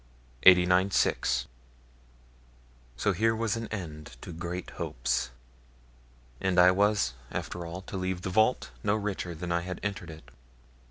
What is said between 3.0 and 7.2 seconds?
here was an end to great hopes, and I was